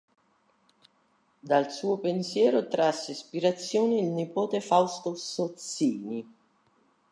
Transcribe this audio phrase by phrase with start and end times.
[1.43, 6.27] Dal suo pensiero trasse ispirazione il nipote Fausto Sozzini.